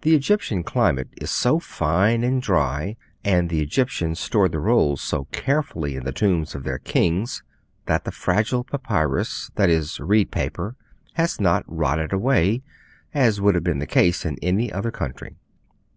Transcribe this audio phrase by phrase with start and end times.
[0.00, 5.26] The Egyptian climate is so fine and dry, and the Egyptians stored the rolls so
[5.30, 7.44] carefully in the tombs of their kings,
[7.86, 10.74] that the fragile papyrus that is, reed paper
[11.12, 12.64] has not rotted away,
[13.14, 15.36] as would have been the case in any other country.